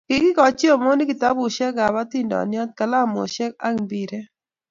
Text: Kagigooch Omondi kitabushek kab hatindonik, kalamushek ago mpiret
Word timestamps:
Kagigooch 0.09 0.61
Omondi 0.75 1.03
kitabushek 1.09 1.73
kab 1.77 1.93
hatindonik, 1.99 2.69
kalamushek 2.77 3.53
ago 3.67 3.77
mpiret 3.83 4.25